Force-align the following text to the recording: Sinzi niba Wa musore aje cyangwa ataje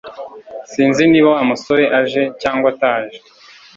Sinzi 0.71 1.03
niba 1.11 1.29
Wa 1.35 1.43
musore 1.49 1.83
aje 1.99 2.23
cyangwa 2.41 2.67
ataje 2.73 3.17